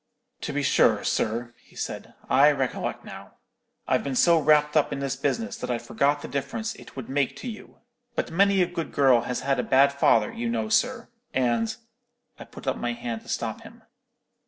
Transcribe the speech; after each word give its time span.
"'To 0.41 0.51
be 0.53 0.63
sure, 0.63 1.03
sir,' 1.03 1.53
he 1.59 1.75
said; 1.75 2.15
'I 2.27 2.49
recollect 2.53 3.05
now. 3.05 3.35
I've 3.87 4.03
been 4.03 4.15
so 4.15 4.39
wrapt 4.39 4.75
up 4.75 4.91
in 4.91 4.99
this 4.99 5.15
business 5.15 5.57
that 5.57 5.69
I 5.69 5.77
forgot 5.77 6.23
the 6.23 6.27
difference 6.27 6.73
it 6.73 6.95
would 6.95 7.07
make 7.07 7.35
to 7.35 7.47
you; 7.47 7.77
but 8.15 8.31
many 8.31 8.63
a 8.63 8.65
good 8.65 8.91
girl 8.93 9.21
has 9.29 9.41
had 9.41 9.59
a 9.59 9.63
bad 9.63 9.93
father, 9.93 10.33
you 10.33 10.49
know, 10.49 10.69
sir, 10.69 11.07
and——' 11.35 11.75
"I 12.39 12.45
put 12.45 12.65
up 12.65 12.77
my 12.77 12.93
hand 12.93 13.21
to 13.21 13.29
stop 13.29 13.61
him. 13.61 13.83